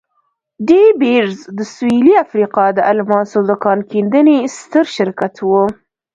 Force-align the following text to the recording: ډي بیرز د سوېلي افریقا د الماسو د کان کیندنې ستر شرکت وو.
ډي 0.67 0.83
بیرز 1.01 1.37
د 1.57 1.59
سوېلي 1.73 2.15
افریقا 2.25 2.65
د 2.73 2.79
الماسو 2.91 3.39
د 3.49 3.51
کان 3.63 3.79
کیندنې 3.91 4.37
ستر 4.57 4.85
شرکت 4.95 5.33
وو. 5.47 5.63